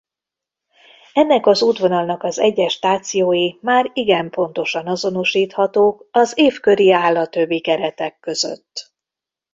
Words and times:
Ennek 1.13 1.45
az 1.47 1.61
útvonalnak 1.61 2.23
az 2.23 2.39
egyes 2.39 2.73
stációi 2.73 3.53
már 3.61 3.89
igen 3.93 4.29
pontosan 4.29 4.87
azonosíthatók 4.87 6.07
az 6.11 6.33
évköri-állatövi 6.37 7.61
keretek 7.61 8.19
között. 8.19 8.93